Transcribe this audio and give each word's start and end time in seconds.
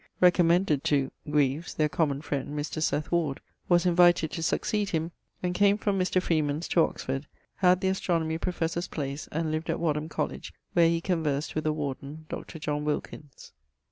recommended 0.19 0.83
to... 0.83 1.11
Greaves, 1.29 1.75
their 1.75 1.87
common 1.87 2.23
friend, 2.23 2.57
Mr. 2.57 2.81
Seth 2.81 3.11
Ward) 3.11 3.39
was 3.69 3.85
invited 3.85 4.31
to 4.31 4.41
succeed 4.41 4.89
him, 4.89 5.11
and 5.43 5.53
came 5.53 5.77
from 5.77 5.99
Mr. 5.99 6.19
Freeman's 6.19 6.67
to 6.69 6.81
Oxford, 6.81 7.27
had 7.57 7.81
the 7.81 7.89
Astronomy 7.89 8.39
Professor's 8.39 8.87
place, 8.87 9.29
and 9.31 9.51
lived 9.51 9.69
at 9.69 9.79
Wadham 9.79 10.09
Colledge, 10.09 10.55
where 10.73 10.89
he 10.89 11.01
conversed 11.01 11.53
with 11.53 11.65
the 11.65 11.71
warden, 11.71 12.25
Dr. 12.29 12.57
John 12.57 12.83
Wilkins. 12.83 13.51